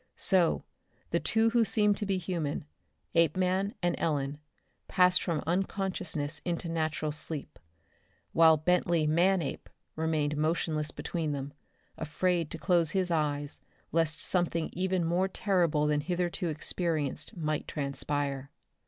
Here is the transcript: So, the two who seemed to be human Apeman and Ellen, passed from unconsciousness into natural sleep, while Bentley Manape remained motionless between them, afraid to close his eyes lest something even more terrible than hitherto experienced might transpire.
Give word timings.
So, 0.15 0.63
the 1.11 1.19
two 1.19 1.51
who 1.51 1.63
seemed 1.63 1.95
to 1.97 2.07
be 2.07 2.17
human 2.17 2.65
Apeman 3.13 3.75
and 3.83 3.93
Ellen, 3.99 4.39
passed 4.87 5.21
from 5.21 5.43
unconsciousness 5.45 6.41
into 6.43 6.69
natural 6.69 7.11
sleep, 7.11 7.59
while 8.31 8.57
Bentley 8.57 9.05
Manape 9.05 9.69
remained 9.95 10.37
motionless 10.37 10.89
between 10.89 11.33
them, 11.33 11.53
afraid 11.99 12.49
to 12.49 12.57
close 12.57 12.89
his 12.93 13.11
eyes 13.11 13.61
lest 13.91 14.19
something 14.19 14.71
even 14.73 15.05
more 15.05 15.27
terrible 15.27 15.85
than 15.85 16.01
hitherto 16.01 16.49
experienced 16.49 17.37
might 17.37 17.67
transpire. 17.67 18.49